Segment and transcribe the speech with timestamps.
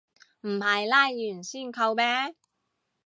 [0.41, 2.03] 唔係拉完先扣咩